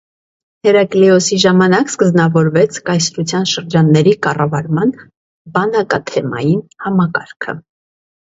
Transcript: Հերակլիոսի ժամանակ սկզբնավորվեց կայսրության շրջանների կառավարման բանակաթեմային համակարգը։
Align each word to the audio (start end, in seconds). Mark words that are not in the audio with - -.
Հերակլիոսի 0.67 1.37
ժամանակ 1.41 1.91
սկզբնավորվեց 1.93 2.79
կայսրության 2.87 3.45
շրջանների 3.51 4.15
կառավարման 4.27 4.95
բանակաթեմային 5.59 6.65
համակարգը։ 6.87 7.55